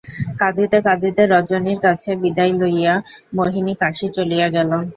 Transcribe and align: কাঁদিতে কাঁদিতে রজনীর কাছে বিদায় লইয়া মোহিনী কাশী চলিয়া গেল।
কাঁদিতে 0.39 0.77
কাঁদিতে 0.87 1.23
রজনীর 1.33 1.79
কাছে 1.85 2.09
বিদায় 2.21 2.53
লইয়া 2.59 2.93
মোহিনী 3.35 3.73
কাশী 3.81 4.07
চলিয়া 4.15 4.47
গেল। 4.55 4.71